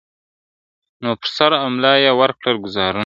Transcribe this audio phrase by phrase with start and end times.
[1.01, 2.99] نو پر سر او ملا یې ورکړل ګوزارونه..